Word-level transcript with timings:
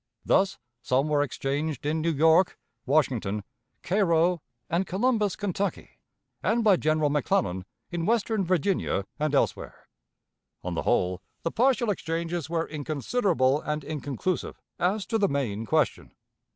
Thus 0.25 0.57
some 0.81 1.09
were 1.09 1.21
exchanged 1.21 1.85
in 1.85 2.01
New 2.01 2.09
York, 2.11 2.57
Washington, 2.87 3.43
Cairo, 3.83 4.41
and 4.67 4.87
Columbus, 4.87 5.35
Kentucky, 5.35 5.99
and 6.41 6.63
by 6.63 6.75
General 6.77 7.11
McClellan 7.11 7.65
in 7.91 8.07
western 8.07 8.43
Virginia 8.43 9.05
and 9.19 9.35
elsewhere. 9.35 9.87
On 10.63 10.73
the 10.73 10.81
whole, 10.81 11.21
the 11.43 11.51
partial 11.51 11.91
exchanges 11.91 12.49
were 12.49 12.67
inconsiderable 12.67 13.61
and 13.61 13.83
inconclusive 13.83 14.59
as 14.79 15.05
to 15.05 15.19
the 15.19 15.29
main 15.29 15.67
question. 15.67 16.15